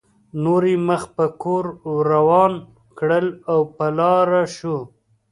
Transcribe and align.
نور 0.43 0.63
یې 0.71 0.75
مخ 0.87 1.01
په 1.15 1.25
کور 1.41 1.65
روان 2.11 2.53
کړل 2.97 3.27
او 3.51 3.59
په 3.75 3.85
لاره 3.97 4.43
شو. 4.55 4.77